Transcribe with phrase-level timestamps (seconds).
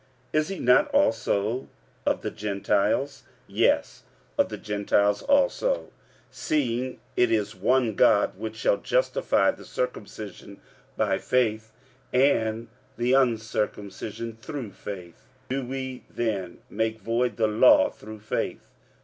[0.33, 1.67] is he not also
[2.07, 3.21] of the Gentiles?
[3.45, 4.01] Yes,
[4.35, 5.75] of the Gentiles also:
[6.31, 10.59] 45:003:030 Seeing it is one God, which shall justify the circumcision
[10.97, 11.71] by faith,
[12.11, 15.27] and uncircumcision through faith.
[15.49, 18.69] 45:003:031 Do we then make void the law through faith?